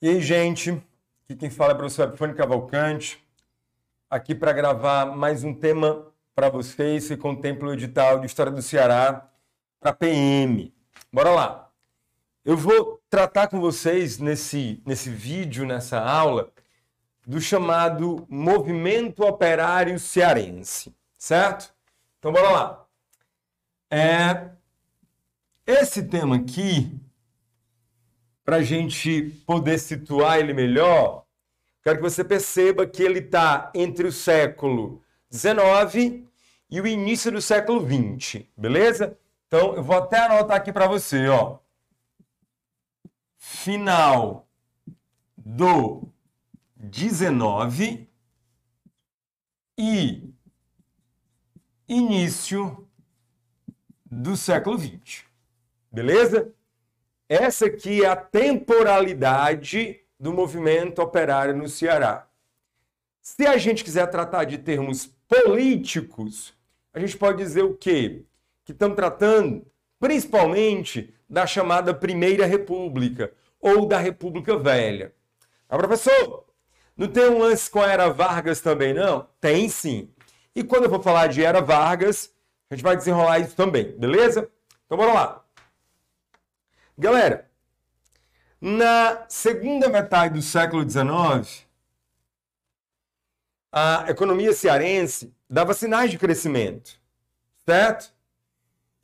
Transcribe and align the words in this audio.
E 0.00 0.08
aí, 0.08 0.20
gente? 0.20 0.70
Aqui 1.24 1.34
quem 1.34 1.50
fala 1.50 1.72
é 1.72 1.74
o 1.74 1.78
professor 1.78 2.06
Epifânio 2.06 2.36
Cavalcante, 2.36 3.20
aqui 4.08 4.32
para 4.32 4.52
gravar 4.52 5.06
mais 5.06 5.42
um 5.42 5.52
tema 5.52 6.06
para 6.36 6.48
vocês 6.48 7.08
que 7.08 7.16
contempla 7.16 7.70
o 7.70 7.72
edital 7.72 8.20
de 8.20 8.26
História 8.26 8.52
do 8.52 8.62
Ceará 8.62 9.28
para 9.80 9.92
PM. 9.92 10.72
Bora 11.12 11.30
lá! 11.30 11.72
Eu 12.44 12.56
vou 12.56 13.02
tratar 13.10 13.48
com 13.48 13.60
vocês 13.60 14.20
nesse, 14.20 14.80
nesse 14.86 15.10
vídeo, 15.10 15.66
nessa 15.66 15.98
aula, 16.00 16.52
do 17.26 17.40
chamado 17.40 18.24
Movimento 18.28 19.24
Operário 19.24 19.98
Cearense, 19.98 20.94
certo? 21.18 21.74
Então, 22.20 22.32
bora 22.32 22.50
lá. 22.50 22.86
É, 23.90 24.48
esse 25.66 26.04
tema 26.04 26.36
aqui 26.36 26.96
para 28.48 28.56
a 28.56 28.62
gente 28.62 29.42
poder 29.44 29.78
situar 29.78 30.38
ele 30.38 30.54
melhor, 30.54 31.26
quero 31.82 31.96
que 31.98 32.02
você 32.02 32.24
perceba 32.24 32.86
que 32.86 33.02
ele 33.02 33.18
está 33.18 33.70
entre 33.74 34.06
o 34.06 34.10
século 34.10 35.04
XIX 35.30 36.24
e 36.70 36.80
o 36.80 36.86
início 36.86 37.30
do 37.30 37.42
século 37.42 37.86
XX, 37.86 38.46
beleza? 38.56 39.18
Então, 39.46 39.74
eu 39.74 39.82
vou 39.82 39.98
até 39.98 40.24
anotar 40.24 40.56
aqui 40.56 40.72
para 40.72 40.86
você, 40.86 41.28
ó. 41.28 41.58
Final 43.36 44.48
do 45.36 46.08
19 46.74 48.08
e 49.76 50.32
início 51.86 52.88
do 54.10 54.38
século 54.38 54.78
20. 54.78 55.26
Beleza? 55.92 56.50
Essa 57.28 57.66
aqui 57.66 58.02
é 58.02 58.08
a 58.08 58.16
temporalidade 58.16 60.00
do 60.18 60.32
movimento 60.32 61.02
operário 61.02 61.54
no 61.54 61.68
Ceará. 61.68 62.26
Se 63.20 63.46
a 63.46 63.58
gente 63.58 63.84
quiser 63.84 64.06
tratar 64.06 64.44
de 64.44 64.56
termos 64.56 65.14
políticos, 65.28 66.54
a 66.92 66.98
gente 66.98 67.18
pode 67.18 67.36
dizer 67.36 67.62
o 67.62 67.74
quê? 67.74 68.22
Que 68.64 68.72
estamos 68.72 68.96
tratando 68.96 69.66
principalmente 70.00 71.14
da 71.28 71.46
chamada 71.46 71.92
Primeira 71.92 72.46
República 72.46 73.30
ou 73.60 73.84
da 73.84 73.98
República 73.98 74.56
Velha. 74.56 75.12
Ah, 75.68 75.76
professor, 75.76 76.46
não 76.96 77.08
tem 77.08 77.28
um 77.28 77.40
lance 77.40 77.70
com 77.70 77.82
a 77.82 77.92
Era 77.92 78.08
Vargas 78.08 78.62
também, 78.62 78.94
não? 78.94 79.28
Tem 79.38 79.68
sim. 79.68 80.08
E 80.56 80.64
quando 80.64 80.84
eu 80.84 80.90
for 80.90 81.02
falar 81.02 81.26
de 81.26 81.44
Era 81.44 81.60
Vargas, 81.60 82.32
a 82.70 82.74
gente 82.74 82.82
vai 82.82 82.96
desenrolar 82.96 83.38
isso 83.38 83.54
também, 83.54 83.92
beleza? 83.98 84.48
Então 84.86 84.96
bora 84.96 85.12
lá. 85.12 85.44
Galera, 87.00 87.48
na 88.60 89.24
segunda 89.28 89.88
metade 89.88 90.34
do 90.34 90.42
século 90.42 90.82
XIX, 90.82 91.64
a 93.70 94.06
economia 94.08 94.52
cearense 94.52 95.32
dava 95.48 95.74
sinais 95.74 96.10
de 96.10 96.18
crescimento, 96.18 97.00
certo? 97.64 98.12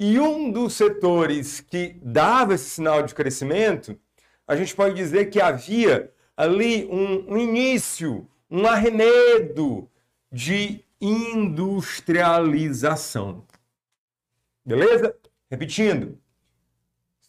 E 0.00 0.18
um 0.18 0.50
dos 0.50 0.74
setores 0.74 1.60
que 1.60 1.94
dava 2.02 2.54
esse 2.54 2.68
sinal 2.68 3.04
de 3.04 3.14
crescimento, 3.14 3.96
a 4.44 4.56
gente 4.56 4.74
pode 4.74 4.96
dizer 4.96 5.30
que 5.30 5.40
havia 5.40 6.12
ali 6.36 6.86
um, 6.86 7.34
um 7.34 7.38
início, 7.38 8.28
um 8.50 8.66
arremedo 8.66 9.88
de 10.32 10.84
industrialização. 11.00 13.46
Beleza? 14.66 15.16
Repetindo, 15.48 16.18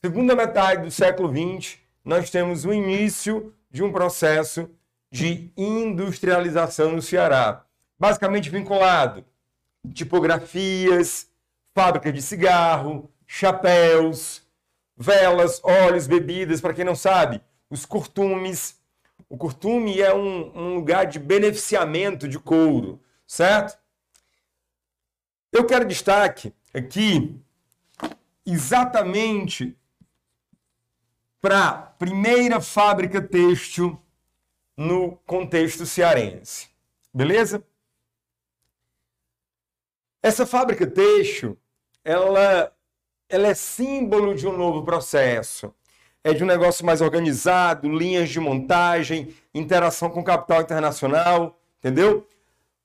segunda 0.06 0.36
metade 0.36 0.84
do 0.84 0.92
século 0.92 1.34
XX, 1.34 1.80
nós 2.04 2.30
temos 2.30 2.64
o 2.64 2.72
início 2.72 3.52
de 3.72 3.82
um 3.82 3.92
processo 3.92 4.70
de 5.10 5.52
industrialização 5.58 6.92
no 6.92 7.02
Ceará, 7.02 7.66
basicamente 7.98 8.52
vinculado 8.52 9.26
tipografias, 9.92 11.28
fábricas 11.74 12.14
de 12.14 12.22
cigarro, 12.22 13.12
chapéus, 13.26 14.44
velas, 14.96 15.60
óleos, 15.64 16.06
bebidas, 16.06 16.62
para 16.62 16.76
quem 16.76 16.86
não 16.86 16.96
sabe, 16.96 17.42
os 17.68 17.84
curtumes. 17.84 18.80
O 19.28 19.36
curtume 19.36 20.02
é 20.02 20.14
um, 20.14 20.52
um 20.56 20.76
lugar 20.76 21.08
de 21.08 21.18
beneficiamento 21.18 22.28
de 22.28 22.38
couro, 22.38 23.02
certo? 23.26 23.76
Eu 25.52 25.66
quero 25.66 25.84
destaque 25.84 26.54
aqui 26.72 27.36
exatamente 28.46 29.76
para 31.46 31.64
a 31.64 31.74
primeira 31.74 32.60
fábrica 32.60 33.22
têxtil 33.22 34.02
no 34.76 35.16
contexto 35.28 35.86
cearense. 35.86 36.70
Beleza? 37.14 37.64
Essa 40.24 40.48
fábrica 40.48 40.88
têxtil, 40.88 41.56
ela, 42.04 42.76
ela 43.30 43.48
é 43.48 43.54
símbolo 43.54 44.34
de 44.34 44.48
um 44.48 44.58
novo 44.58 44.84
processo. 44.84 45.72
É 46.24 46.34
de 46.34 46.44
um 46.44 46.48
negócio 46.48 46.84
mais 46.84 47.00
organizado, 47.00 47.96
linhas 47.96 48.32
de 48.32 48.40
montagem, 48.40 49.36
interação 49.54 50.10
com 50.10 50.24
capital 50.24 50.64
internacional, 50.64 51.60
entendeu? 51.78 52.28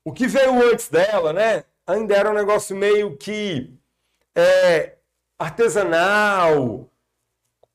O 0.05 0.13
que 0.13 0.27
veio 0.27 0.71
antes 0.71 0.91
dela, 0.91 1.33
né? 1.33 1.65
Ainda 1.87 2.15
era 2.15 2.31
um 2.31 2.35
negócio 2.35 2.77
meio 2.77 3.17
que 3.17 3.73
é, 4.35 4.99
artesanal, 5.39 6.90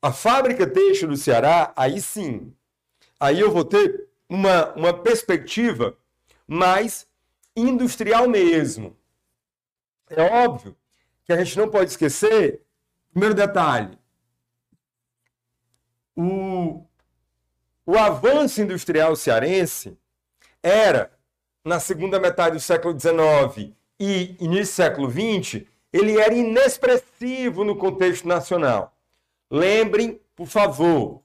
a 0.02 0.12
fábrica 0.12 0.68
têxtil 0.68 1.10
do 1.10 1.18
Ceará, 1.18 1.74
aí 1.76 2.02
sim, 2.02 2.54
aí 3.20 3.40
eu 3.40 3.52
vou 3.52 3.66
ter 3.66 4.08
uma, 4.30 4.74
uma 4.74 4.94
perspectiva 4.94 5.98
mais 6.48 7.08
industrial 7.56 8.28
mesmo. 8.28 8.96
É 10.10 10.22
óbvio 10.22 10.76
que 11.24 11.34
a 11.34 11.44
gente 11.44 11.58
não 11.58 11.70
pode 11.70 11.90
esquecer, 11.92 12.62
primeiro 13.12 13.34
detalhe, 13.34 13.98
o, 16.16 16.86
o 17.86 17.98
avanço 17.98 18.62
industrial 18.62 19.16
cearense 19.16 19.98
era, 20.64 21.12
na 21.64 21.80
segunda 21.80 22.20
metade 22.20 22.56
do 22.56 22.62
século 22.62 22.98
XIX 22.98 23.74
e 24.00 24.36
início 24.40 24.74
do 24.74 24.76
século 24.76 25.12
XX, 25.12 25.66
ele 25.92 26.20
era 26.20 26.34
inexpressivo 26.34 27.64
no 27.64 27.76
contexto 27.76 28.28
nacional. 28.28 28.95
Lembrem, 29.56 30.20
por 30.36 30.48
favor, 30.48 31.22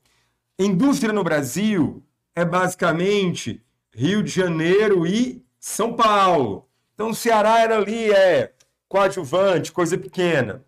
indústria 0.56 1.12
no 1.12 1.24
Brasil 1.24 2.00
é 2.32 2.44
basicamente 2.44 3.60
Rio 3.92 4.22
de 4.22 4.30
Janeiro 4.30 5.04
e 5.04 5.44
São 5.58 5.96
Paulo. 5.96 6.68
Então, 6.94 7.10
o 7.10 7.14
Ceará 7.14 7.58
era 7.58 7.78
ali, 7.78 8.12
é 8.12 8.52
coadjuvante, 8.88 9.72
coisa 9.72 9.98
pequena. 9.98 10.64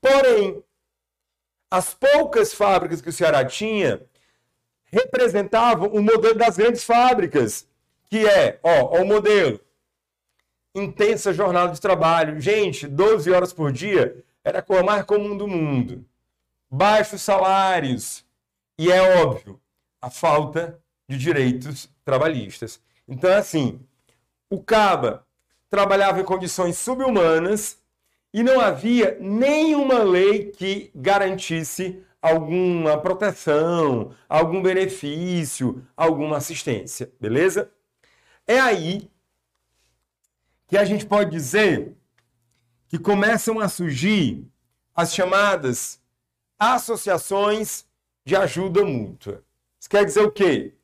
Porém, 0.00 0.64
as 1.70 1.92
poucas 1.92 2.54
fábricas 2.54 3.02
que 3.02 3.10
o 3.10 3.12
Ceará 3.12 3.44
tinha 3.44 4.00
representavam 4.86 5.88
o 5.88 6.02
modelo 6.02 6.36
das 6.36 6.56
grandes 6.56 6.84
fábricas, 6.84 7.68
que 8.06 8.26
é, 8.26 8.58
ó, 8.62 8.96
ó 8.96 9.02
o 9.02 9.06
modelo. 9.06 9.60
Intensa 10.74 11.34
jornada 11.34 11.70
de 11.70 11.82
trabalho. 11.82 12.40
Gente, 12.40 12.88
12 12.88 13.30
horas 13.30 13.52
por 13.52 13.70
dia 13.70 14.24
era 14.42 14.60
a 14.60 14.62
coisa 14.62 14.82
mais 14.82 15.04
comum 15.04 15.36
do 15.36 15.46
mundo 15.46 16.08
baixos 16.70 17.22
salários 17.22 18.24
e, 18.78 18.90
é 18.92 19.22
óbvio, 19.22 19.60
a 20.00 20.10
falta 20.10 20.78
de 21.08 21.16
direitos 21.16 21.90
trabalhistas. 22.04 22.80
Então, 23.06 23.32
assim, 23.32 23.80
o 24.50 24.62
Caba 24.62 25.26
trabalhava 25.70 26.20
em 26.20 26.24
condições 26.24 26.78
subhumanas 26.78 27.78
e 28.32 28.42
não 28.42 28.60
havia 28.60 29.16
nenhuma 29.20 30.02
lei 30.02 30.50
que 30.50 30.90
garantisse 30.94 32.02
alguma 32.20 33.00
proteção, 33.00 34.14
algum 34.28 34.60
benefício, 34.60 35.84
alguma 35.96 36.36
assistência, 36.36 37.12
beleza? 37.20 37.70
É 38.46 38.58
aí 38.58 39.10
que 40.66 40.76
a 40.76 40.84
gente 40.84 41.06
pode 41.06 41.30
dizer 41.30 41.96
que 42.88 42.98
começam 42.98 43.60
a 43.60 43.68
surgir 43.68 44.46
as 44.94 45.14
chamadas 45.14 46.00
associações 46.58 47.84
de 48.24 48.36
ajuda 48.36 48.84
mútua. 48.84 49.42
Isso 49.78 49.88
quer 49.88 50.04
dizer 50.04 50.22
o 50.22 50.30
quê? 50.30 50.74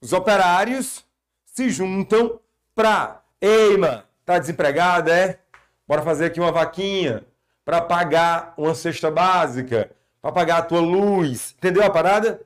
Os 0.00 0.12
operários 0.12 1.04
se 1.44 1.70
juntam 1.70 2.38
para, 2.74 3.22
ei, 3.40 3.76
mano, 3.76 4.02
tá 4.24 4.38
desempregado, 4.38 5.10
é? 5.10 5.38
Bora 5.86 6.02
fazer 6.02 6.26
aqui 6.26 6.40
uma 6.40 6.52
vaquinha 6.52 7.24
para 7.64 7.80
pagar 7.80 8.54
uma 8.56 8.74
cesta 8.74 9.10
básica, 9.10 9.90
para 10.20 10.32
pagar 10.32 10.58
a 10.58 10.62
tua 10.62 10.80
luz. 10.80 11.54
Entendeu 11.58 11.82
a 11.82 11.90
parada? 11.90 12.40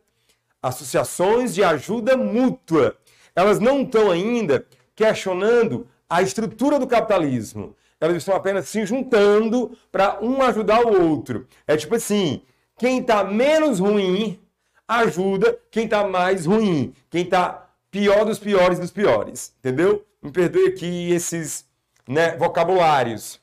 Associações 0.62 1.55
de 1.55 1.62
ajuda 1.62 2.17
mútua. 2.17 2.96
Elas 3.35 3.61
não 3.61 3.82
estão 3.82 4.11
ainda 4.11 4.67
questionando 4.94 5.87
a 6.08 6.23
estrutura 6.23 6.79
do 6.79 6.87
capitalismo. 6.87 7.76
Elas 8.00 8.17
estão 8.17 8.35
apenas 8.35 8.69
se 8.69 8.85
juntando 8.87 9.76
para 9.90 10.19
um 10.20 10.43
ajudar 10.43 10.85
o 10.85 11.11
outro. 11.11 11.46
É 11.67 11.76
tipo 11.76 11.94
assim, 11.94 12.43
quem 12.78 13.00
está 13.00 13.25
menos 13.25 13.80
ruim 13.80 14.40
ajuda 14.88 15.58
quem 15.70 15.84
está 15.84 16.08
mais 16.08 16.46
ruim, 16.46 16.94
quem 17.10 17.25
está 17.25 17.69
pior 17.90 18.25
dos 18.25 18.38
piores 18.38 18.78
dos 18.78 18.90
piores, 18.90 19.54
entendeu? 19.58 20.06
Me 20.22 20.32
perdoe 20.32 20.69
aqui 20.69 21.12
esses 21.12 21.69
né, 22.06 22.34
vocabulários. 22.36 23.40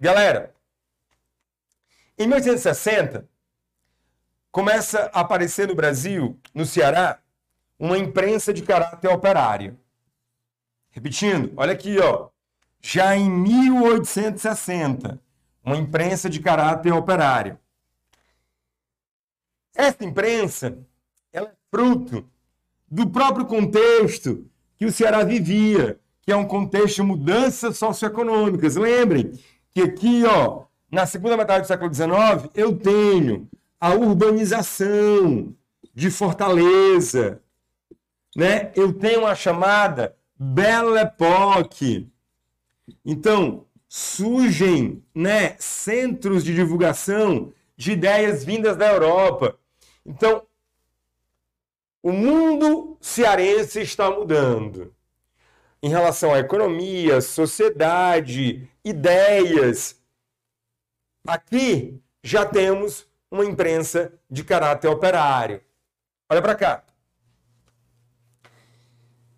Galera, 0.00 0.52
em 2.18 2.26
1860, 2.26 3.28
começa 4.50 5.10
a 5.14 5.20
aparecer 5.20 5.68
no 5.68 5.74
Brasil, 5.74 6.38
no 6.52 6.66
Ceará, 6.66 7.20
uma 7.78 7.96
imprensa 7.96 8.52
de 8.52 8.62
caráter 8.62 9.08
operário. 9.08 9.78
Repetindo, 10.90 11.52
olha 11.56 11.72
aqui, 11.72 11.98
ó. 11.98 12.28
Já 12.80 13.16
em 13.16 13.30
1860, 13.30 15.20
uma 15.64 15.76
imprensa 15.76 16.28
de 16.28 16.40
caráter 16.40 16.92
operário. 16.92 17.58
Essa 19.74 20.04
imprensa 20.04 20.78
ela 21.32 21.48
é 21.48 21.52
fruto 21.70 22.24
do 22.90 23.08
próprio 23.08 23.46
contexto 23.46 24.46
que 24.76 24.84
o 24.84 24.92
Ceará 24.92 25.24
vivia, 25.24 25.98
que 26.20 26.30
é 26.30 26.36
um 26.36 26.46
contexto 26.46 26.96
de 26.96 27.02
mudanças 27.02 27.78
socioeconômicas. 27.78 28.76
Lembrem 28.76 29.32
que 29.70 29.80
aqui, 29.80 30.24
ó, 30.24 30.64
na 30.90 31.06
segunda 31.06 31.36
metade 31.36 31.62
do 31.62 31.68
século 31.68 31.92
XIX, 31.92 32.50
eu 32.54 32.76
tenho 32.76 33.48
a 33.80 33.94
urbanização 33.94 35.54
de 35.94 36.10
Fortaleza, 36.10 37.40
né? 38.36 38.70
Eu 38.76 38.92
tenho 38.92 39.26
a 39.26 39.34
chamada 39.34 40.14
Belle 40.38 40.98
Époque. 40.98 42.08
Então, 43.04 43.64
surgem, 43.88 45.02
né, 45.14 45.54
centros 45.58 46.44
de 46.44 46.54
divulgação 46.54 47.52
de 47.76 47.92
ideias 47.92 48.44
vindas 48.44 48.76
da 48.76 48.90
Europa. 48.90 49.58
Então, 50.04 50.46
o 52.02 52.12
mundo 52.12 52.96
cearense 53.00 53.80
está 53.80 54.10
mudando 54.10 54.94
em 55.82 55.88
relação 55.88 56.32
à 56.32 56.38
economia, 56.38 57.20
sociedade, 57.20 58.68
ideias. 58.84 60.00
Aqui 61.26 62.00
já 62.22 62.44
temos 62.44 63.06
uma 63.30 63.44
imprensa 63.44 64.12
de 64.30 64.44
caráter 64.44 64.88
operário. 64.88 65.62
Olha 66.28 66.42
para 66.42 66.54
cá. 66.54 66.84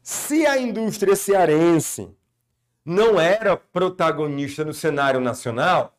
Se 0.03 0.45
a 0.47 0.59
indústria 0.59 1.17
cearense 1.17 2.15
não 2.85 3.19
era 3.19 3.57
protagonista 3.57 4.65
no 4.65 4.75
cenário 4.75 5.19
nacional, 5.19 5.97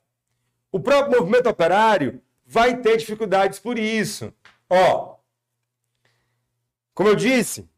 o 0.72 0.80
próprio 0.80 1.20
movimento 1.20 1.50
operário 1.50 2.22
vai 2.46 2.78
ter 2.78 2.98
dificuldades 2.98 3.58
por 3.58 3.80
isso. 3.80 4.32
Ó, 4.70 5.16
como 6.94 7.10
eu 7.10 7.16
disse, 7.16 7.70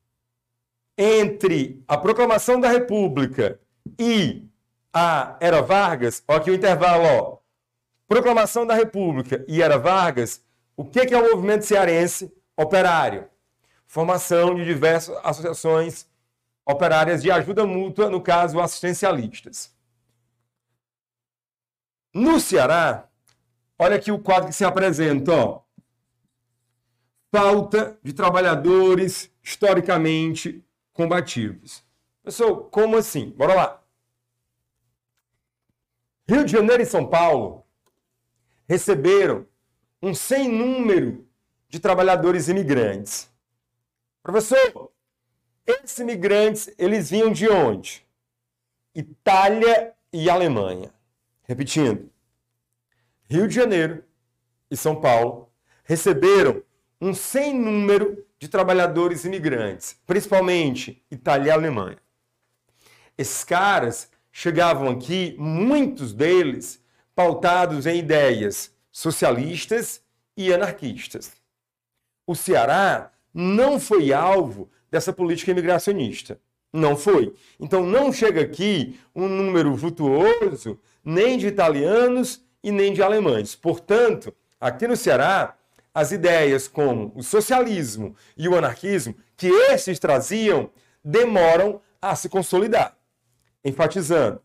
entre 0.98 1.84
a 1.88 1.98
proclamação 1.98 2.60
da 2.60 2.69
República 2.69 3.60
e 4.00 4.48
a 4.94 5.36
Era 5.39 5.62
Vargas, 5.62 6.24
ó 6.28 6.36
aqui 6.36 6.51
o 6.51 6.56
intervalo, 6.56 7.04
ó. 7.04 7.38
Proclamação 8.07 8.66
da 8.66 8.75
República 8.75 9.44
e 9.48 9.62
Era 9.62 9.78
Vargas, 9.78 10.44
o 10.75 10.86
que 10.86 11.00
é 11.00 11.18
o 11.18 11.31
movimento 11.31 11.66
cearense 11.66 12.31
operário? 12.56 13.28
Formação 13.86 14.56
de 14.56 14.63
diversas 14.63 15.18
associações 15.24 16.07
operárias 16.66 17.22
de 17.22 17.31
ajuda 17.31 17.66
mútua, 17.66 18.10
no 18.10 18.22
caso, 18.22 18.60
assistencialistas. 18.60 19.75
No 22.13 22.40
Ceará, 22.40 23.07
olha 23.80 23.95
aqui 23.95 24.12
o 24.12 24.19
quadro 24.19 24.50
que 24.50 24.56
se 24.56 24.66
apresenta, 24.66 25.31
ó. 25.33 25.67
Falta 27.31 28.00
de 28.01 28.13
trabalhadores 28.13 29.31
historicamente 29.44 30.63
combativos. 30.94 31.83
Pessoal, 32.24 32.65
como 32.65 32.97
assim? 32.97 33.29
Bora 33.31 33.53
lá. 33.53 33.83
Rio 36.27 36.44
de 36.44 36.51
Janeiro 36.51 36.83
e 36.83 36.85
São 36.85 37.07
Paulo 37.07 37.65
receberam 38.68 39.47
um 40.01 40.13
sem 40.13 40.50
número 40.50 41.25
de 41.69 41.79
trabalhadores 41.79 42.47
imigrantes. 42.47 43.30
Professor, 44.21 44.91
esses 45.65 45.97
imigrantes, 46.00 46.69
eles 46.77 47.09
vinham 47.09 47.31
de 47.31 47.47
onde? 47.50 48.06
Itália 48.94 49.94
e 50.12 50.30
Alemanha. 50.30 50.94
Repetindo. 51.44 52.09
Rio 53.30 53.47
de 53.47 53.56
Janeiro 53.56 54.03
e 54.71 54.75
São 54.75 55.00
Paulo 55.00 55.50
receberam 55.83 56.62
um 56.99 57.13
sem 57.13 57.53
número 57.53 58.25
de 58.39 58.47
trabalhadores 58.47 59.25
imigrantes, 59.25 59.99
principalmente 60.05 61.03
Itália 61.09 61.49
e 61.49 61.51
Alemanha. 61.51 61.97
Esses 63.17 63.44
caras 63.44 64.09
chegavam 64.31 64.89
aqui, 64.89 65.35
muitos 65.39 66.13
deles 66.13 66.83
pautados 67.15 67.88
em 67.88 67.97
ideias 67.97 68.71
socialistas 68.91 70.01
e 70.35 70.53
anarquistas. 70.53 71.31
O 72.25 72.35
Ceará 72.35 73.11
não 73.33 73.79
foi 73.79 74.13
alvo 74.13 74.69
dessa 74.91 75.11
política 75.11 75.51
imigracionista. 75.51 76.39
Não 76.71 76.95
foi. 76.95 77.33
Então 77.59 77.85
não 77.85 78.11
chega 78.11 78.41
aqui 78.41 78.99
um 79.15 79.27
número 79.27 79.75
vultuoso 79.75 80.79
nem 81.03 81.38
de 81.38 81.47
italianos 81.47 82.44
e 82.61 82.71
nem 82.71 82.94
de 82.94 83.01
alemães. 83.01 83.55
Portanto, 83.55 84.33
aqui 84.59 84.88
no 84.88 84.95
Ceará, 84.95 85.56
as 85.97 86.11
ideias 86.11 86.67
como 86.67 87.11
o 87.15 87.23
socialismo 87.23 88.15
e 88.38 88.47
o 88.47 88.55
anarquismo 88.55 89.15
que 89.35 89.47
esses 89.47 89.97
traziam 89.97 90.69
demoram 91.03 91.81
a 91.99 92.15
se 92.15 92.29
consolidar. 92.29 92.95
Enfatizando, 93.65 94.39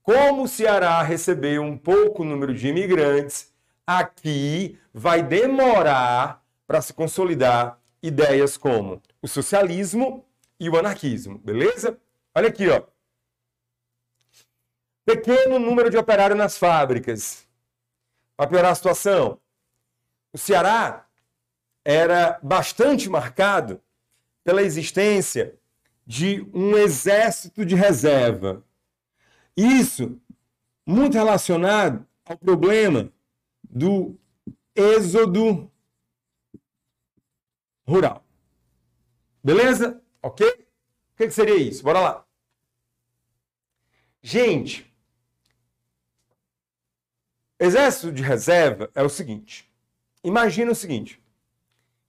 como 0.00 0.44
o 0.44 0.48
Ceará 0.48 1.02
recebeu 1.02 1.60
um 1.60 1.76
pouco 1.76 2.22
número 2.22 2.54
de 2.54 2.68
imigrantes, 2.68 3.52
aqui 3.84 4.78
vai 4.94 5.24
demorar 5.24 6.40
para 6.68 6.80
se 6.80 6.92
consolidar 6.92 7.80
ideias 8.00 8.56
como 8.56 9.02
o 9.20 9.26
socialismo 9.26 10.24
e 10.60 10.70
o 10.70 10.78
anarquismo, 10.78 11.36
beleza? 11.38 11.98
Olha 12.32 12.46
aqui, 12.46 12.68
ó. 12.68 12.80
Pequeno 15.04 15.58
número 15.58 15.90
de 15.90 15.96
operários 15.96 16.38
nas 16.38 16.56
fábricas. 16.56 17.44
Para 18.36 18.48
piorar 18.48 18.70
a 18.70 18.76
situação, 18.76 19.41
o 20.32 20.38
Ceará 20.38 21.06
era 21.84 22.38
bastante 22.42 23.08
marcado 23.08 23.80
pela 24.44 24.62
existência 24.62 25.58
de 26.06 26.42
um 26.52 26.76
exército 26.76 27.64
de 27.64 27.74
reserva. 27.74 28.64
Isso 29.56 30.20
muito 30.86 31.14
relacionado 31.14 32.06
ao 32.24 32.36
problema 32.36 33.12
do 33.62 34.18
êxodo 34.74 35.70
rural. 37.86 38.24
Beleza? 39.42 40.02
Ok? 40.22 40.46
O 40.48 41.16
que, 41.16 41.30
seria 41.30 41.56
isso? 41.56 41.82
Bora 41.82 42.00
lá. 42.00 42.26
Gente, 44.22 44.92
exército 47.58 48.12
de 48.12 48.22
reserva 48.22 48.90
é 48.94 49.02
o 49.02 49.08
seguinte. 49.08 49.71
Imagina 50.24 50.72
o 50.72 50.74
seguinte, 50.74 51.20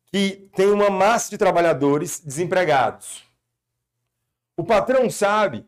que 0.06 0.50
tem 0.56 0.68
uma 0.68 0.90
massa 0.90 1.30
de 1.32 1.38
trabalhadores 1.38 2.20
desempregados. 2.20 3.24
O 4.56 4.64
patrão 4.64 5.10
sabe 5.10 5.66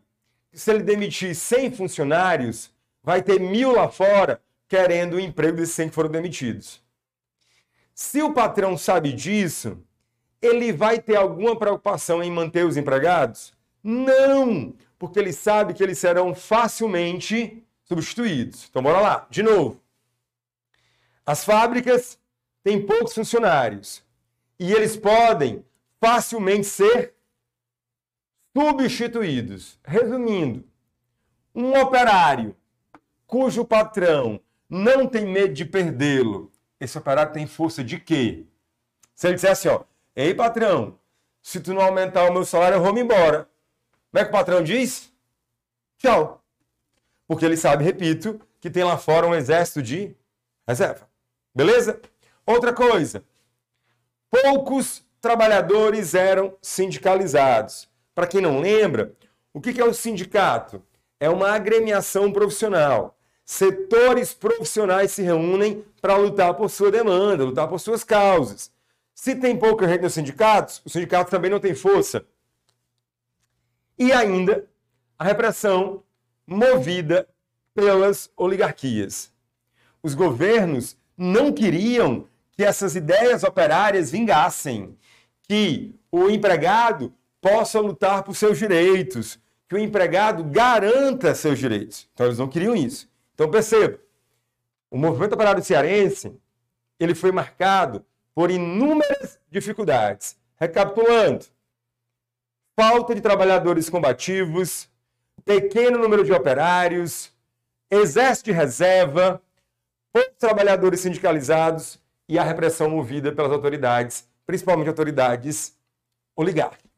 que 0.50 0.58
se 0.58 0.70
ele 0.70 0.82
demitir 0.82 1.34
100 1.34 1.72
funcionários, 1.72 2.70
vai 3.02 3.22
ter 3.22 3.40
mil 3.40 3.72
lá 3.72 3.88
fora 3.88 4.40
querendo 4.68 5.14
o 5.14 5.20
emprego 5.20 5.56
desses 5.56 5.74
100 5.74 5.88
que 5.88 5.94
foram 5.94 6.10
demitidos. 6.10 6.80
Se 7.94 8.22
o 8.22 8.32
patrão 8.32 8.76
sabe 8.76 9.12
disso, 9.12 9.78
ele 10.40 10.72
vai 10.72 11.00
ter 11.00 11.16
alguma 11.16 11.56
preocupação 11.58 12.22
em 12.22 12.30
manter 12.30 12.64
os 12.64 12.76
empregados? 12.76 13.54
Não, 13.82 14.74
porque 14.98 15.18
ele 15.18 15.32
sabe 15.32 15.74
que 15.74 15.82
eles 15.82 15.98
serão 15.98 16.34
facilmente 16.34 17.64
substituídos. 17.84 18.66
Então, 18.68 18.82
bora 18.82 19.00
lá, 19.00 19.26
de 19.30 19.42
novo. 19.42 19.80
As 21.24 21.44
fábricas 21.44 22.18
têm 22.66 22.84
poucos 22.84 23.14
funcionários 23.14 24.02
e 24.58 24.72
eles 24.72 24.96
podem 24.96 25.64
facilmente 26.00 26.66
ser 26.66 27.14
substituídos. 28.52 29.78
Resumindo, 29.84 30.64
um 31.54 31.80
operário 31.80 32.56
cujo 33.24 33.64
patrão 33.64 34.40
não 34.68 35.06
tem 35.06 35.24
medo 35.24 35.54
de 35.54 35.64
perdê-lo, 35.64 36.50
esse 36.80 36.98
operário 36.98 37.32
tem 37.32 37.46
força 37.46 37.84
de 37.84 38.00
quê? 38.00 38.46
Se 39.14 39.28
ele 39.28 39.36
dissesse 39.36 39.68
assim, 39.68 39.80
ó, 39.80 39.84
Ei, 40.16 40.34
patrão, 40.34 40.98
se 41.40 41.60
tu 41.60 41.72
não 41.72 41.82
aumentar 41.82 42.28
o 42.28 42.32
meu 42.32 42.44
salário, 42.44 42.78
eu 42.78 42.82
vou 42.82 42.92
me 42.92 43.02
embora. 43.02 43.48
Como 44.10 44.20
é 44.20 44.24
que 44.24 44.30
o 44.30 44.32
patrão 44.32 44.64
diz? 44.64 45.12
Tchau. 45.98 46.42
Porque 47.28 47.44
ele 47.44 47.56
sabe, 47.56 47.84
repito, 47.84 48.40
que 48.60 48.68
tem 48.68 48.82
lá 48.82 48.98
fora 48.98 49.24
um 49.24 49.36
exército 49.36 49.80
de 49.80 50.16
reserva. 50.66 51.08
Beleza? 51.54 52.00
Outra 52.46 52.72
coisa. 52.72 53.24
poucos 54.30 55.04
trabalhadores 55.20 56.14
eram 56.14 56.56
sindicalizados. 56.62 57.88
Para 58.14 58.26
quem 58.28 58.40
não 58.40 58.60
lembra, 58.60 59.12
o 59.52 59.60
que 59.60 59.80
é 59.80 59.84
o 59.84 59.92
sindicato? 59.92 60.80
É 61.18 61.28
uma 61.28 61.50
agremiação 61.50 62.30
profissional. 62.30 63.18
Setores 63.44 64.32
profissionais 64.32 65.10
se 65.10 65.22
reúnem 65.22 65.84
para 66.00 66.16
lutar 66.16 66.54
por 66.54 66.70
sua 66.70 66.90
demanda, 66.90 67.44
lutar 67.44 67.66
por 67.66 67.80
suas 67.80 68.04
causas. 68.04 68.70
Se 69.14 69.34
tem 69.34 69.58
pouca 69.58 69.88
gente 69.88 70.02
nos 70.02 70.14
sindicatos, 70.14 70.82
o 70.84 70.90
sindicato 70.90 71.30
também 71.30 71.50
não 71.50 71.58
tem 71.58 71.74
força. 71.74 72.24
E 73.98 74.12
ainda 74.12 74.66
a 75.18 75.24
repressão 75.24 76.02
movida 76.46 77.28
pelas 77.74 78.30
oligarquias. 78.36 79.32
Os 80.02 80.14
governos 80.14 80.96
não 81.16 81.52
queriam 81.52 82.28
que 82.56 82.64
essas 82.64 82.96
ideias 82.96 83.44
operárias 83.44 84.10
vingassem, 84.10 84.96
que 85.42 85.94
o 86.10 86.30
empregado 86.30 87.14
possa 87.40 87.78
lutar 87.80 88.22
por 88.22 88.34
seus 88.34 88.58
direitos, 88.58 89.38
que 89.68 89.74
o 89.74 89.78
empregado 89.78 90.42
garanta 90.44 91.34
seus 91.34 91.58
direitos. 91.58 92.08
Então 92.14 92.26
eles 92.26 92.38
não 92.38 92.48
queriam 92.48 92.74
isso. 92.74 93.08
Então 93.34 93.50
perceba, 93.50 93.98
o 94.90 94.96
movimento 94.96 95.34
operário 95.34 95.62
cearense, 95.62 96.34
ele 96.98 97.14
foi 97.14 97.30
marcado 97.30 98.04
por 98.34 98.50
inúmeras 98.50 99.38
dificuldades. 99.50 100.36
Recapitulando, 100.58 101.44
falta 102.74 103.14
de 103.14 103.20
trabalhadores 103.20 103.90
combativos, 103.90 104.88
pequeno 105.44 105.98
número 105.98 106.24
de 106.24 106.32
operários, 106.32 107.30
exército 107.90 108.46
de 108.46 108.52
reserva, 108.52 109.42
poucos 110.10 110.38
trabalhadores 110.38 111.00
sindicalizados 111.00 112.00
e 112.28 112.38
a 112.38 112.42
repressão 112.42 112.90
movida 112.90 113.32
pelas 113.32 113.52
autoridades, 113.52 114.28
principalmente 114.46 114.88
autoridades 114.88 115.78
oligárquicas. 116.34 116.90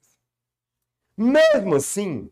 Mesmo 1.17 1.75
assim, 1.75 2.31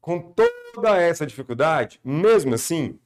com 0.00 0.20
toda 0.32 1.00
essa 1.00 1.26
dificuldade, 1.26 2.00
mesmo 2.04 2.54
assim, 2.54 2.98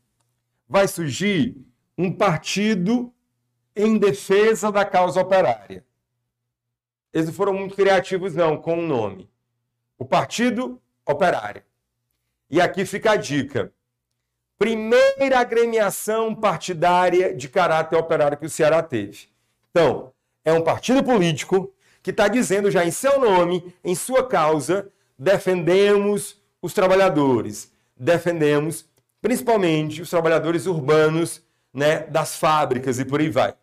vai 0.69 0.89
surgir 0.89 1.57
um 1.97 2.13
partido 2.13 3.13
em 3.75 3.99
defesa 3.99 4.71
da 4.73 4.85
causa 4.85 5.21
operária. 5.21 5.85
Eles 7.13 7.27
não 7.27 7.35
foram 7.35 7.53
muito 7.55 7.75
criativos, 7.75 8.35
não, 8.35 8.61
com 8.61 8.79
o 8.79 8.87
nome. 8.87 9.29
O 9.99 10.05
Partido 10.05 10.81
Operário. 11.07 11.63
E 12.49 12.61
aqui 12.61 12.85
fica 12.85 13.13
a 13.13 13.17
dica. 13.17 13.73
Primeira 14.61 15.41
agremiação 15.41 16.35
partidária 16.35 17.35
de 17.35 17.49
caráter 17.49 17.97
operário 17.97 18.37
que 18.37 18.45
o 18.45 18.51
Ceará 18.51 18.83
teve. 18.83 19.31
Então, 19.71 20.13
é 20.45 20.53
um 20.53 20.63
partido 20.63 21.03
político 21.03 21.73
que 22.03 22.11
está 22.11 22.29
dizendo 22.29 22.71
já 22.71 22.85
em 22.85 22.91
seu 22.91 23.19
nome, 23.19 23.75
em 23.83 23.95
sua 23.95 24.29
causa, 24.29 24.93
defendemos 25.19 26.39
os 26.61 26.75
trabalhadores, 26.75 27.73
defendemos 27.97 28.85
principalmente 29.23 30.03
os 30.03 30.11
trabalhadores 30.11 30.67
urbanos 30.67 31.43
né, 31.73 32.01
das 32.01 32.37
fábricas 32.37 32.99
e 32.99 33.05
por 33.07 33.21
aí 33.21 33.31
vai. 33.31 33.55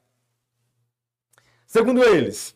Segundo 1.67 2.03
eles, 2.03 2.55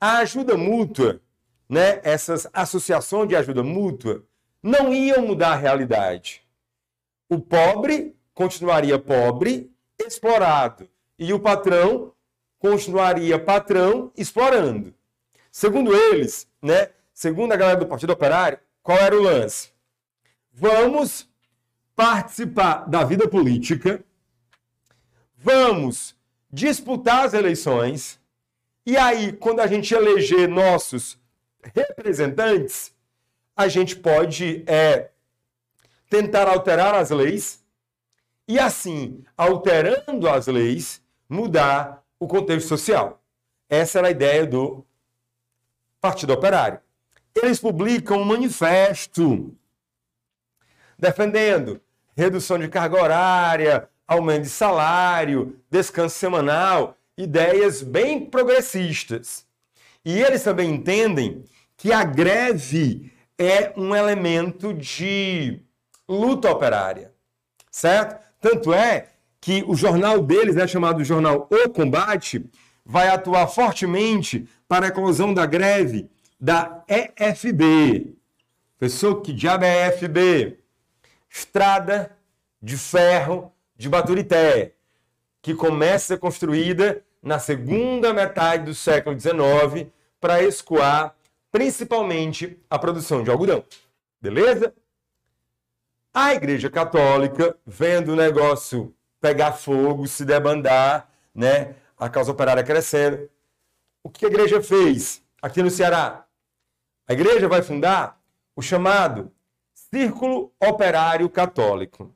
a 0.00 0.18
ajuda 0.18 0.56
mútua, 0.56 1.20
né, 1.68 2.00
essas 2.04 2.46
associações 2.52 3.28
de 3.28 3.34
ajuda 3.34 3.64
mútua, 3.64 4.22
não 4.62 4.94
iam 4.94 5.26
mudar 5.26 5.54
a 5.54 5.56
realidade. 5.56 6.43
O 7.34 7.40
pobre 7.40 8.14
continuaria 8.32 8.96
pobre, 8.96 9.68
explorado, 9.98 10.88
e 11.18 11.32
o 11.32 11.40
patrão 11.40 12.12
continuaria 12.60 13.40
patrão, 13.40 14.12
explorando. 14.16 14.94
Segundo 15.50 15.92
eles, 15.92 16.46
né, 16.62 16.90
segundo 17.12 17.50
a 17.50 17.56
galera 17.56 17.80
do 17.80 17.86
Partido 17.86 18.12
Operário, 18.12 18.60
qual 18.84 18.98
era 18.98 19.16
o 19.16 19.22
lance? 19.22 19.72
Vamos 20.52 21.28
participar 21.96 22.88
da 22.88 23.02
vida 23.02 23.26
política, 23.26 24.04
vamos 25.36 26.16
disputar 26.52 27.24
as 27.24 27.34
eleições, 27.34 28.20
e 28.86 28.96
aí, 28.96 29.32
quando 29.32 29.58
a 29.58 29.66
gente 29.66 29.92
eleger 29.92 30.48
nossos 30.48 31.18
representantes, 31.74 32.94
a 33.56 33.66
gente 33.66 33.96
pode 33.96 34.62
é, 34.68 35.10
tentar 36.14 36.46
alterar 36.46 36.94
as 36.94 37.10
leis 37.10 37.64
e, 38.46 38.56
assim, 38.56 39.24
alterando 39.36 40.28
as 40.28 40.46
leis, 40.46 41.02
mudar 41.28 42.04
o 42.20 42.28
contexto 42.28 42.68
social. 42.68 43.20
Essa 43.68 43.98
era 43.98 44.08
a 44.08 44.10
ideia 44.12 44.46
do 44.46 44.86
Partido 46.00 46.32
Operário. 46.32 46.78
Eles 47.34 47.58
publicam 47.58 48.20
um 48.20 48.24
manifesto 48.24 49.56
defendendo 50.96 51.80
redução 52.16 52.60
de 52.60 52.68
carga 52.68 53.02
horária, 53.02 53.88
aumento 54.06 54.42
de 54.42 54.50
salário, 54.50 55.58
descanso 55.68 56.16
semanal, 56.16 56.96
ideias 57.18 57.82
bem 57.82 58.24
progressistas. 58.24 59.44
E 60.04 60.22
eles 60.22 60.44
também 60.44 60.70
entendem 60.70 61.42
que 61.76 61.92
a 61.92 62.04
greve 62.04 63.12
é 63.36 63.72
um 63.76 63.96
elemento 63.96 64.72
de 64.72 65.64
luta 66.08 66.50
operária, 66.50 67.12
certo? 67.70 68.22
Tanto 68.40 68.72
é 68.72 69.08
que 69.40 69.64
o 69.66 69.74
jornal 69.74 70.22
deles, 70.22 70.54
né, 70.54 70.66
chamado 70.66 71.04
Jornal 71.04 71.48
O 71.50 71.68
Combate, 71.68 72.44
vai 72.84 73.08
atuar 73.08 73.46
fortemente 73.46 74.48
para 74.68 74.86
a 74.86 74.88
eclosão 74.88 75.32
da 75.32 75.46
greve 75.46 76.10
da 76.38 76.84
EFB. 76.88 78.16
Pessoal, 78.78 79.20
que 79.20 79.32
diabo 79.32 79.64
é 79.64 79.88
EFB? 79.88 80.58
Estrada 81.30 82.16
de 82.60 82.76
Ferro 82.76 83.52
de 83.76 83.88
Baturité, 83.88 84.74
que 85.42 85.54
começa 85.54 85.94
a 85.94 86.16
ser 86.16 86.18
construída 86.18 87.02
na 87.22 87.38
segunda 87.38 88.12
metade 88.12 88.64
do 88.64 88.74
século 88.74 89.18
XIX 89.18 89.90
para 90.20 90.42
escoar 90.42 91.14
principalmente 91.50 92.58
a 92.68 92.78
produção 92.78 93.22
de 93.22 93.30
algodão. 93.30 93.64
Beleza? 94.20 94.74
A 96.16 96.32
Igreja 96.32 96.70
Católica, 96.70 97.58
vendo 97.66 98.12
o 98.12 98.16
negócio 98.16 98.94
pegar 99.20 99.50
fogo, 99.50 100.06
se 100.06 100.24
debandar, 100.24 101.10
né, 101.34 101.74
a 101.98 102.08
causa 102.08 102.30
operária 102.30 102.62
crescendo, 102.62 103.28
o 104.00 104.08
que 104.08 104.24
a 104.24 104.28
igreja 104.28 104.62
fez 104.62 105.24
aqui 105.42 105.60
no 105.60 105.72
Ceará? 105.72 106.24
A 107.08 107.12
igreja 107.12 107.48
vai 107.48 107.62
fundar 107.62 108.22
o 108.54 108.62
chamado 108.62 109.32
Círculo 109.74 110.52
Operário 110.60 111.28
Católico. 111.28 112.14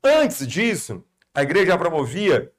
Antes 0.00 0.46
disso, 0.46 1.04
a 1.34 1.42
igreja 1.42 1.76
promovia 1.76 2.52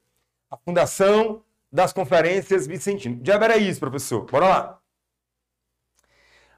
a 0.51 0.57
fundação 0.57 1.41
das 1.71 1.93
conferências 1.93 2.67
vicentinas. 2.67 3.19
Já 3.23 3.35
era 3.35 3.55
isso, 3.55 3.79
professor. 3.79 4.25
Bora 4.25 4.47
lá. 4.49 4.81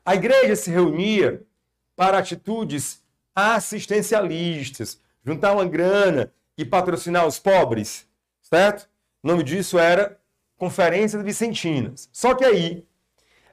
A 0.04 0.16
igreja 0.16 0.56
se 0.56 0.72
reunia 0.72 1.46
para 1.96 2.18
atitudes 2.18 3.06
assistencialistas, 3.38 5.00
juntar 5.24 5.54
uma 5.54 5.64
grana 5.64 6.34
e 6.58 6.66
patrocinar 6.66 7.28
os 7.28 7.38
pobres, 7.38 8.08
certo? 8.42 8.90
O 9.22 9.28
nome 9.28 9.44
disso 9.44 9.78
era 9.78 10.20
Conferências 10.58 11.22
Vicentinas. 11.22 12.10
Só 12.12 12.34
que 12.34 12.44
aí, 12.44 12.84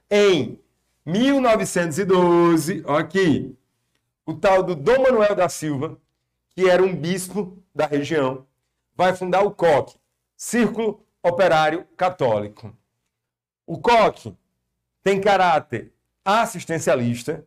em 0.09 0.59
1912, 1.05 2.83
ó 2.87 2.97
aqui, 2.97 3.55
o 4.25 4.33
tal 4.33 4.63
do 4.63 4.73
Dom 4.75 5.03
Manuel 5.03 5.35
da 5.35 5.47
Silva, 5.47 6.01
que 6.49 6.67
era 6.67 6.81
um 6.81 6.95
bispo 6.95 7.55
da 7.73 7.85
região, 7.85 8.47
vai 8.95 9.15
fundar 9.15 9.43
o 9.43 9.51
COC, 9.51 9.99
Círculo 10.35 11.05
Operário 11.21 11.85
Católico. 11.95 12.75
O 13.67 13.79
COC 13.79 14.35
tem 15.03 15.21
caráter 15.21 15.93
assistencialista, 16.23 17.45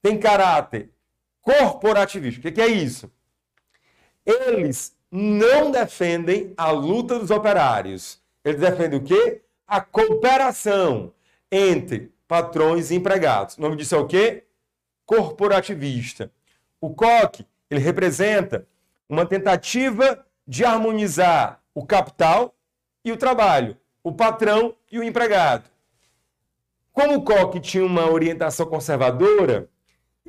tem 0.00 0.16
caráter 0.16 0.92
corporativista. 1.48 2.46
O 2.46 2.52
que 2.52 2.60
é 2.60 2.66
isso? 2.66 3.10
Eles 4.26 4.94
não 5.10 5.70
defendem 5.70 6.52
a 6.58 6.70
luta 6.70 7.18
dos 7.18 7.30
operários. 7.30 8.20
Eles 8.44 8.60
defendem 8.60 8.98
o 8.98 9.02
quê? 9.02 9.40
A 9.66 9.80
cooperação 9.80 11.10
entre 11.50 12.12
patrões 12.26 12.90
e 12.90 12.96
empregados. 12.96 13.56
O 13.56 13.62
nome 13.62 13.76
disso 13.76 13.94
é 13.94 13.98
o 13.98 14.06
quê? 14.06 14.44
Corporativista. 15.06 16.30
O 16.78 16.94
COC 16.94 17.46
ele 17.70 17.80
representa 17.80 18.66
uma 19.08 19.24
tentativa 19.24 20.26
de 20.46 20.66
harmonizar 20.66 21.62
o 21.74 21.86
capital 21.86 22.54
e 23.02 23.10
o 23.10 23.16
trabalho, 23.16 23.74
o 24.02 24.12
patrão 24.12 24.74
e 24.92 24.98
o 24.98 25.02
empregado. 25.02 25.70
Como 26.92 27.14
o 27.14 27.22
Koch 27.22 27.58
tinha 27.60 27.84
uma 27.84 28.10
orientação 28.10 28.66
conservadora, 28.66 29.68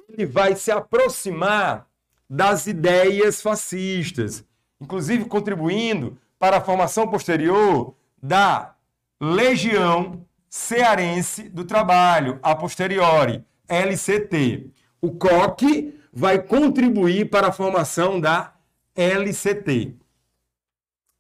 ele 0.08 0.26
vai 0.26 0.56
se 0.56 0.72
aproximar 0.72 1.88
das 2.30 2.68
ideias 2.68 3.42
fascistas, 3.42 4.44
inclusive 4.80 5.26
contribuindo 5.26 6.18
para 6.38 6.58
a 6.58 6.62
formação 6.62 7.08
posterior 7.08 7.96
da 8.22 8.76
Legião 9.20 10.26
Cearense 10.50 11.50
do 11.50 11.66
Trabalho, 11.66 12.40
a 12.42 12.56
posteriori, 12.56 13.44
LCT. 13.68 14.72
O 15.02 15.12
COC 15.12 15.94
vai 16.12 16.42
contribuir 16.42 17.30
para 17.30 17.48
a 17.48 17.52
formação 17.52 18.20
da 18.20 18.54
LCT. 18.96 19.96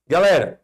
Galera, 0.08 0.62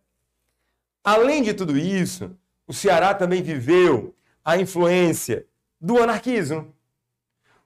além 1.03 1.43
de 1.43 1.53
tudo 1.53 1.77
isso, 1.77 2.36
o 2.67 2.74
Ceará 2.74 3.13
também 3.13 3.43
viveu 3.43 4.15
a 4.43 4.57
influência 4.57 5.45
do 5.79 6.01
anarquismo. 6.01 6.75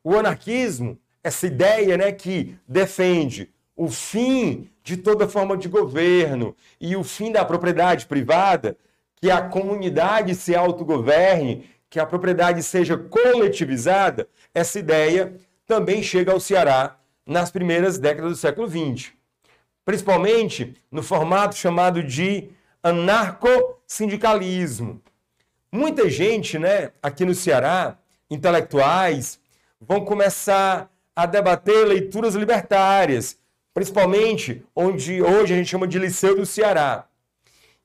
O 0.04 0.18
anarquismo, 0.18 0.98
essa 1.24 1.48
ideia 1.48 1.98
né, 1.98 2.12
que 2.12 2.58
defende 2.68 3.50
o 3.76 3.90
fim 3.90 4.70
de 4.84 4.98
toda 4.98 5.28
forma 5.28 5.56
de 5.56 5.68
governo 5.68 6.56
e 6.80 6.96
o 6.96 7.04
fim 7.04 7.32
da 7.32 7.46
propriedade 7.46 8.06
privada, 8.06 8.78
que 9.16 9.30
a 9.30 9.42
comunidade 9.42 10.36
se 10.36 10.56
autogoverne, 10.56 11.70
que 11.90 12.00
a 12.00 12.06
propriedade 12.06 12.64
seja 12.64 12.98
coletivizada, 12.98 14.28
essa 14.54 14.80
ideia 14.80 15.36
também 15.66 16.04
chega 16.04 16.32
ao 16.32 16.40
Ceará 16.40 16.98
nas 17.26 17.52
primeiras 17.52 17.98
décadas 17.98 18.32
do 18.32 18.38
século 18.38 18.68
XX. 18.68 19.12
Principalmente 19.86 20.76
no 20.92 21.04
formato 21.04 21.56
chamado 21.56 22.04
de 22.04 22.50
anarco-sindicalismo. 22.82 25.02
Muita 25.72 26.10
gente, 26.10 26.58
né, 26.58 26.92
aqui 27.02 27.26
no 27.26 27.36
Ceará, 27.36 27.98
intelectuais, 28.30 29.40
vão 29.80 30.04
começar 30.04 30.90
a 31.16 31.26
debater 31.26 31.86
leituras 31.86 32.36
libertárias, 32.36 33.38
principalmente 33.74 34.64
onde 34.76 35.22
hoje 35.22 35.54
a 35.54 35.58
gente 35.58 35.70
chama 35.70 35.88
de 35.88 36.00
Liceu 36.00 36.36
do 36.36 36.46
Ceará. 36.46 37.06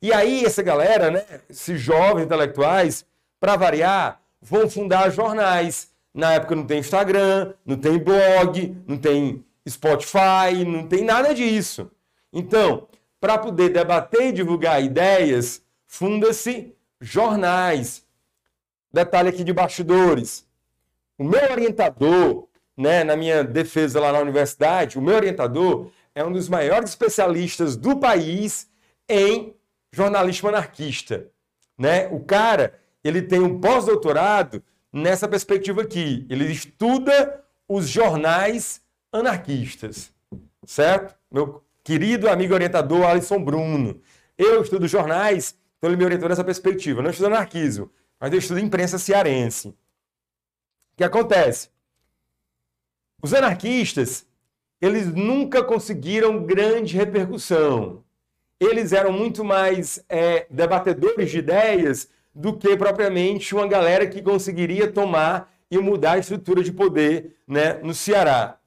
E 0.01 0.13
aí 0.13 0.45
essa 0.45 0.63
galera, 0.63 1.11
né, 1.11 1.25
esses 1.49 1.81
jovens 1.81 2.25
intelectuais, 2.25 3.07
para 3.41 3.57
variar, 3.57 4.21
vão 4.41 4.69
fundar 4.69 5.11
jornais. 5.11 5.91
Na 6.13 6.35
época 6.35 6.55
não 6.55 6.67
tem 6.67 6.79
Instagram, 6.79 7.55
não 7.65 7.77
tem 7.77 7.99
blog, 7.99 8.77
não 8.87 8.97
tem 8.97 9.45
Spotify, 9.69 10.65
não 10.67 10.87
tem 10.87 11.05
nada 11.05 11.35
disso. 11.35 11.91
Então, 12.33 12.87
para 13.21 13.39
poder 13.39 13.71
debater 13.71 14.29
e 14.29 14.33
divulgar 14.33 14.83
ideias, 14.83 15.63
funda-se 15.87 16.75
jornais. 17.01 18.05
Detalhe 18.93 19.31
aqui 19.31 19.43
de 19.43 19.53
bastidores. 19.53 20.47
O 21.19 21.25
meu 21.25 21.51
orientador, 21.51 22.49
né, 22.77 23.05
na 23.05 23.17
minha 23.17 23.45
defesa 23.45 24.01
lá 24.01 24.13
na 24.13 24.19
universidade, 24.19 24.99
o 24.99 25.03
meu 25.03 25.15
orientador 25.15 25.91
é 26.15 26.25
um 26.25 26.33
dos 26.33 26.49
maiores 26.49 26.91
especialistas 26.91 27.77
do 27.77 27.97
país 27.99 28.69
em 29.09 29.55
jornalismo 29.93 30.49
anarquista. 30.49 31.29
Né? 31.79 32.09
O 32.09 32.21
cara, 32.21 32.75
ele 33.03 33.23
tem 33.23 33.41
um 33.41 33.61
pós-doutorado 33.61 34.63
nessa 34.93 35.29
perspectiva 35.29 35.83
aqui. 35.83 36.27
Ele 36.29 36.51
estuda 36.51 37.43
os 37.69 37.89
jornais 37.89 38.81
anarquistas, 39.13 40.13
certo? 40.67 41.15
Meu 41.31 41.63
querido 41.83 42.29
amigo 42.29 42.55
orientador 42.55 43.05
Alisson 43.05 43.43
Bruno. 43.43 44.01
Eu 44.37 44.63
estudo 44.63 44.89
jornais, 44.89 45.57
então 45.79 45.91
ele 45.91 45.97
me 45.97 46.05
orientou 46.05 46.29
nessa 46.29 46.45
perspectiva. 46.45 47.01
Eu 47.01 47.05
não 47.05 47.11
estudo 47.11 47.27
anarquismo, 47.27 47.91
mas 48.19 48.33
eu 48.33 48.39
estudo 48.39 48.59
imprensa 48.59 48.99
cearense. 48.99 49.75
O 50.95 50.97
que 50.97 51.05
acontece? 51.05 51.71
Os 53.21 53.35
anarquistas, 53.35 54.25
eles 54.81 55.13
nunca 55.13 55.65
conseguiram 55.65 56.45
grande 56.45 56.97
repercussão. 56.97 58.05
Eles 58.61 58.93
eram 58.93 59.11
muito 59.11 59.45
mais 59.45 60.05
é, 60.09 60.47
debatedores 60.49 61.33
de 61.33 61.39
ideias 61.39 62.09
do 62.33 62.57
que 62.57 62.77
propriamente 62.77 63.57
uma 63.57 63.67
galera 63.67 64.07
que 64.07 64.23
conseguiria 64.23 64.91
tomar 64.91 65.53
e 65.69 65.79
mudar 65.79 66.13
a 66.13 66.19
estrutura 66.19 66.63
de 66.63 66.71
poder 66.71 67.35
né, 67.45 67.75
no 67.83 67.93
Ceará. 67.93 68.59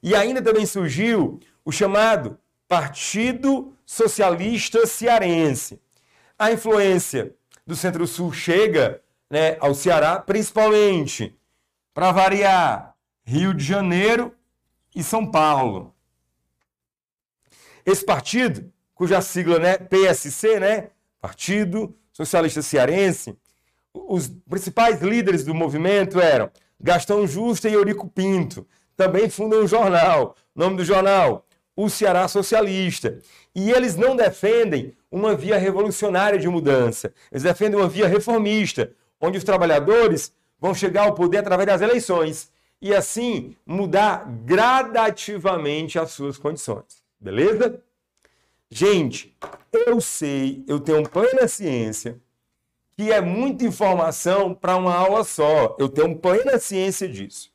E 0.00 0.14
ainda 0.14 0.40
também 0.40 0.66
surgiu 0.66 1.40
o 1.64 1.72
chamado 1.72 2.38
Partido 2.68 3.74
Socialista 3.84 4.86
Cearense. 4.86 5.80
A 6.38 6.52
influência 6.52 7.34
do 7.66 7.74
Centro-Sul 7.74 8.32
chega 8.32 9.02
né, 9.28 9.56
ao 9.58 9.74
Ceará, 9.74 10.20
principalmente, 10.20 11.36
para 11.94 12.12
variar, 12.12 12.94
Rio 13.24 13.54
de 13.54 13.64
Janeiro 13.64 14.34
e 14.94 15.02
São 15.02 15.30
Paulo. 15.30 15.94
Esse 17.84 18.04
partido, 18.04 18.72
cuja 18.94 19.20
sigla 19.20 19.58
né, 19.58 19.78
PSC, 19.78 20.60
né, 20.60 20.90
Partido 21.20 21.96
Socialista 22.12 22.62
Cearense, 22.62 23.36
os 23.92 24.28
principais 24.48 25.00
líderes 25.00 25.44
do 25.44 25.54
movimento 25.54 26.20
eram 26.20 26.50
Gastão 26.80 27.26
Justa 27.26 27.68
e 27.68 27.74
Eurico 27.74 28.08
Pinto. 28.08 28.66
Também 28.96 29.28
fundam 29.28 29.62
um 29.62 29.66
jornal. 29.66 30.36
Nome 30.54 30.76
do 30.76 30.84
jornal, 30.84 31.46
o 31.76 31.88
Ceará 31.88 32.26
Socialista. 32.28 33.18
E 33.54 33.70
eles 33.70 33.96
não 33.96 34.16
defendem 34.16 34.94
uma 35.10 35.34
via 35.34 35.58
revolucionária 35.58 36.38
de 36.38 36.48
mudança. 36.48 37.12
Eles 37.30 37.42
defendem 37.42 37.78
uma 37.78 37.88
via 37.88 38.08
reformista, 38.08 38.92
onde 39.20 39.38
os 39.38 39.44
trabalhadores 39.44 40.32
vão 40.62 40.72
chegar 40.72 41.06
ao 41.06 41.14
poder 41.14 41.38
através 41.38 41.66
das 41.66 41.80
eleições 41.82 42.52
e 42.80 42.94
assim 42.94 43.56
mudar 43.66 44.24
gradativamente 44.44 45.98
as 45.98 46.12
suas 46.12 46.38
condições. 46.38 47.02
Beleza? 47.18 47.82
Gente, 48.70 49.36
eu 49.72 50.00
sei, 50.00 50.64
eu 50.68 50.78
tenho 50.78 51.08
plena 51.08 51.48
ciência 51.48 52.20
que 52.96 53.10
é 53.10 53.20
muita 53.20 53.64
informação 53.64 54.54
para 54.54 54.76
uma 54.76 54.94
aula 54.94 55.24
só. 55.24 55.76
Eu 55.80 55.88
tenho 55.88 56.16
plena 56.16 56.58
ciência 56.60 57.08
disso. 57.08 57.50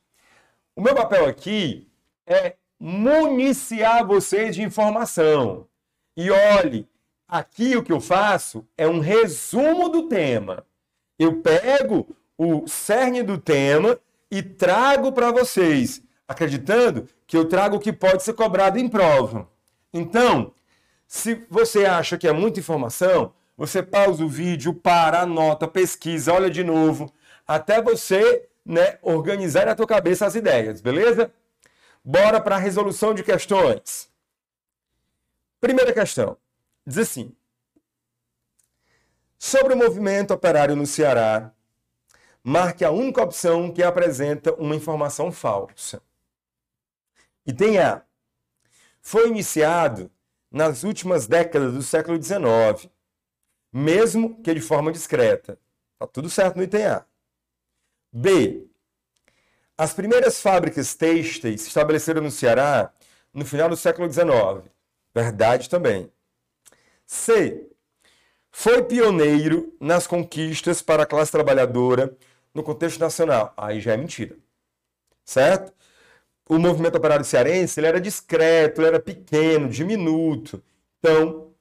O 0.76 0.82
meu 0.82 0.94
papel 0.94 1.24
aqui 1.26 1.88
é 2.26 2.56
municiar 2.78 4.06
vocês 4.06 4.54
de 4.54 4.62
informação. 4.62 5.66
E 6.14 6.30
olhe, 6.30 6.86
aqui 7.26 7.74
o 7.74 7.82
que 7.82 7.92
eu 7.92 8.00
faço 8.00 8.68
é 8.76 8.86
um 8.86 9.00
resumo 9.00 9.88
do 9.88 10.08
tema. 10.08 10.66
Eu 11.18 11.40
pego 11.40 12.06
o 12.38 12.68
cerne 12.68 13.22
do 13.22 13.36
tema 13.36 13.98
e 14.30 14.42
trago 14.42 15.12
para 15.12 15.32
vocês, 15.32 16.00
acreditando 16.26 17.08
que 17.26 17.36
eu 17.36 17.44
trago 17.46 17.76
o 17.76 17.80
que 17.80 17.92
pode 17.92 18.22
ser 18.22 18.34
cobrado 18.34 18.78
em 18.78 18.88
prova. 18.88 19.48
Então, 19.92 20.54
se 21.06 21.46
você 21.50 21.84
acha 21.84 22.16
que 22.16 22.28
é 22.28 22.32
muita 22.32 22.60
informação, 22.60 23.32
você 23.56 23.82
pausa 23.82 24.24
o 24.24 24.28
vídeo, 24.28 24.72
para, 24.72 25.22
anota, 25.22 25.66
pesquisa, 25.66 26.32
olha 26.32 26.48
de 26.48 26.62
novo, 26.62 27.12
até 27.46 27.82
você 27.82 28.48
né, 28.64 28.98
organizar 29.02 29.66
na 29.66 29.74
tua 29.74 29.86
cabeça 29.86 30.26
as 30.26 30.36
ideias, 30.36 30.80
beleza? 30.80 31.32
Bora 32.04 32.40
para 32.40 32.54
a 32.56 32.58
resolução 32.58 33.12
de 33.12 33.24
questões. 33.24 34.08
Primeira 35.60 35.92
questão. 35.92 36.36
Diz 36.86 36.98
assim: 36.98 37.34
Sobre 39.38 39.74
o 39.74 39.76
movimento 39.76 40.32
operário 40.32 40.76
no 40.76 40.86
Ceará, 40.86 41.52
marque 42.42 42.84
a 42.84 42.90
única 42.90 43.22
opção 43.22 43.72
que 43.72 43.82
apresenta 43.82 44.54
uma 44.54 44.74
informação 44.74 45.30
falsa. 45.30 46.02
E 47.46 47.52
tem 47.52 47.78
A. 47.78 48.02
Foi 49.00 49.28
iniciado 49.28 50.10
nas 50.50 50.82
últimas 50.82 51.26
décadas 51.26 51.72
do 51.72 51.82
século 51.82 52.22
XIX, 52.22 52.90
mesmo 53.72 54.42
que 54.42 54.54
de 54.54 54.60
forma 54.60 54.92
discreta. 54.92 55.58
Tá 55.98 56.06
tudo 56.06 56.30
certo 56.30 56.56
no 56.56 56.62
item 56.62 56.86
A. 56.86 57.04
B. 58.12 58.66
As 59.76 59.92
primeiras 59.92 60.40
fábricas 60.40 60.94
têxteis 60.94 61.62
se 61.62 61.68
estabeleceram 61.68 62.22
no 62.22 62.30
Ceará 62.30 62.92
no 63.32 63.44
final 63.44 63.68
do 63.68 63.76
século 63.76 64.10
XIX. 64.10 64.70
Verdade 65.14 65.68
também. 65.68 66.10
C. 67.06 67.66
Foi 68.50 68.82
pioneiro 68.82 69.74
nas 69.80 70.06
conquistas 70.06 70.82
para 70.82 71.04
a 71.04 71.06
classe 71.06 71.30
trabalhadora 71.30 72.16
no 72.58 72.64
contexto 72.64 73.00
nacional. 73.00 73.54
Aí 73.56 73.80
já 73.80 73.94
é 73.94 73.96
mentira. 73.96 74.36
Certo? 75.24 75.72
O 76.48 76.58
movimento 76.58 76.96
operário 76.96 77.24
cearense 77.24 77.78
ele 77.80 77.86
era 77.86 78.00
discreto, 78.00 78.80
ele 78.80 78.88
era 78.88 79.00
pequeno, 79.00 79.68
diminuto. 79.68 80.62
Então, 80.98 81.52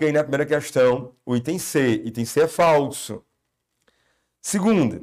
aí 0.00 0.12
na 0.12 0.22
primeira 0.22 0.46
questão 0.46 1.14
o 1.24 1.36
item 1.36 1.58
C. 1.58 2.02
Item 2.04 2.24
C 2.24 2.42
é 2.42 2.48
falso. 2.48 3.24
Segunda, 4.40 5.02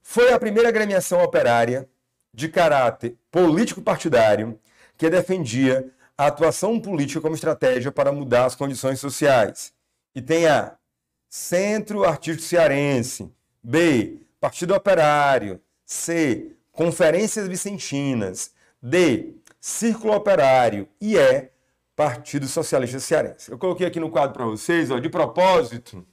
foi 0.00 0.32
a 0.32 0.38
primeira 0.38 0.68
agremiação 0.68 1.22
operária 1.22 1.88
de 2.32 2.48
caráter 2.48 3.16
político-partidário 3.30 4.58
que 4.96 5.10
defendia 5.10 5.90
a 6.16 6.28
atuação 6.28 6.80
política 6.80 7.20
como 7.20 7.34
estratégia 7.34 7.92
para 7.92 8.12
mudar 8.12 8.46
as 8.46 8.54
condições 8.54 9.00
sociais. 9.00 9.74
E 10.14 10.22
tem 10.22 10.46
A. 10.46 10.78
Centro 11.28 12.04
Artístico 12.04 12.48
Cearense. 12.48 13.32
B. 13.62 14.20
Partido 14.40 14.74
Operário. 14.74 15.60
C. 15.84 16.56
Conferências 16.72 17.48
Vicentinas. 17.48 18.52
D. 18.82 19.34
Círculo 19.60 20.14
Operário. 20.14 20.88
E 21.00 21.16
E. 21.16 21.50
Partido 21.96 22.46
Socialista 22.46 23.00
Cearense. 23.00 23.50
Eu 23.50 23.58
coloquei 23.58 23.86
aqui 23.86 23.98
no 23.98 24.10
quadro 24.10 24.34
para 24.34 24.44
vocês, 24.44 24.90
ó, 24.90 24.98
de 24.98 25.08
propósito, 25.08 26.06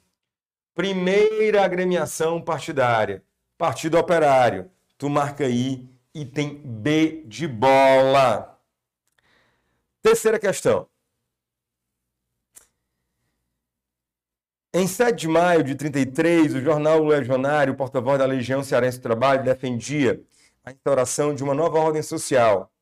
primeira 0.73 1.63
agremiação 1.63 2.41
partidária, 2.41 3.21
Partido 3.58 3.97
Operário. 3.97 4.71
Tu 4.97 5.10
marca 5.10 5.43
aí 5.43 5.89
item 6.13 6.62
B 6.63 7.23
de 7.28 7.47
bola. 7.47 8.58
Terceira 10.02 10.39
questão. 10.39 10.88
Em 14.75 14.88
7 14.88 15.19
de 15.19 15.27
maio 15.27 15.63
de 15.63 15.75
33, 15.75 16.55
o 16.55 16.59
jornal 16.59 17.05
Legionário, 17.05 17.75
porta-voz 17.75 18.17
da 18.17 18.25
Legião 18.25 18.63
Cearense 18.63 18.97
do 18.97 19.03
Trabalho, 19.03 19.43
defendia 19.43 20.19
a 20.65 20.71
instauração 20.71 21.36
de 21.36 21.43
uma 21.43 21.53
nova 21.53 21.77
ordem 21.77 22.01
social, 22.01 22.73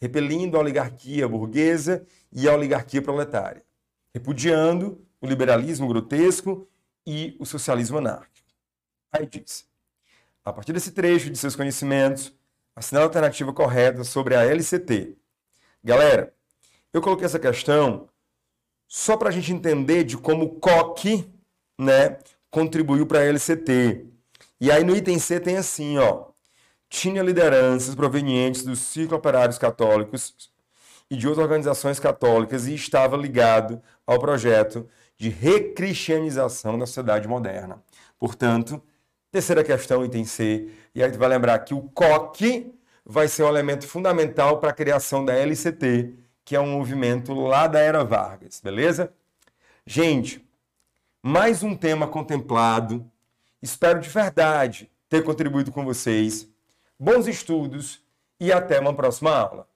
repelindo 0.00 0.56
a 0.56 0.60
oligarquia 0.60 1.28
burguesa 1.28 2.04
e 2.32 2.48
a 2.48 2.54
oligarquia 2.54 3.00
proletária, 3.00 3.62
repudiando 4.12 5.00
o 5.20 5.28
liberalismo 5.28 5.86
grotesco 5.86 6.68
e 7.06 7.36
o 7.38 7.46
socialismo 7.46 7.98
anárquico. 7.98 8.48
Aí 9.12 9.26
diz: 9.26 9.64
a 10.44 10.52
partir 10.52 10.72
desse 10.72 10.90
trecho 10.90 11.30
de 11.30 11.38
seus 11.38 11.54
conhecimentos, 11.54 12.36
assinale 12.74 13.04
a 13.04 13.06
alternativa 13.06 13.52
correta 13.52 14.02
sobre 14.02 14.34
a 14.34 14.44
LCT. 14.44 15.16
Galera, 15.84 16.34
eu 16.92 17.00
coloquei 17.00 17.26
essa 17.26 17.38
questão 17.38 18.08
só 18.88 19.16
para 19.16 19.28
a 19.28 19.32
gente 19.32 19.52
entender 19.52 20.04
de 20.04 20.16
como 20.16 20.60
COC 20.60 21.30
né, 21.78 22.18
contribuiu 22.50 23.06
para 23.06 23.20
a 23.20 23.24
LCT. 23.24 24.06
E 24.60 24.70
aí 24.70 24.84
no 24.84 24.96
item 24.96 25.18
C 25.18 25.38
tem 25.38 25.56
assim, 25.56 25.98
ó, 25.98 26.26
tinha 26.88 27.22
lideranças 27.22 27.94
provenientes 27.94 28.62
dos 28.62 28.78
círculos 28.78 29.18
operários 29.18 29.58
católicos 29.58 30.34
e 31.10 31.16
de 31.16 31.28
outras 31.28 31.44
organizações 31.44 32.00
católicas 32.00 32.66
e 32.66 32.74
estava 32.74 33.16
ligado 33.16 33.80
ao 34.06 34.18
projeto 34.18 34.88
de 35.18 35.28
recristianização 35.28 36.78
da 36.78 36.86
sociedade 36.86 37.28
moderna. 37.28 37.82
Portanto, 38.18 38.82
terceira 39.30 39.62
questão, 39.62 40.04
item 40.04 40.24
C, 40.24 40.68
e 40.94 41.02
aí 41.02 41.10
tu 41.10 41.18
vai 41.18 41.28
lembrar 41.28 41.58
que 41.60 41.74
o 41.74 41.82
COC 41.82 42.72
vai 43.04 43.28
ser 43.28 43.44
um 43.44 43.48
elemento 43.48 43.86
fundamental 43.86 44.58
para 44.58 44.70
a 44.70 44.74
criação 44.74 45.24
da 45.24 45.34
LCT, 45.34 46.14
que 46.46 46.54
é 46.54 46.60
um 46.60 46.78
movimento 46.78 47.34
lá 47.34 47.66
da 47.66 47.80
era 47.80 48.04
Vargas, 48.04 48.60
beleza? 48.60 49.12
Gente, 49.84 50.48
mais 51.20 51.64
um 51.64 51.74
tema 51.74 52.06
contemplado. 52.06 53.04
Espero 53.60 54.00
de 54.00 54.08
verdade 54.08 54.88
ter 55.08 55.24
contribuído 55.24 55.72
com 55.72 55.84
vocês. 55.84 56.48
Bons 56.96 57.26
estudos 57.26 58.00
e 58.38 58.52
até 58.52 58.78
uma 58.78 58.94
próxima 58.94 59.36
aula. 59.36 59.68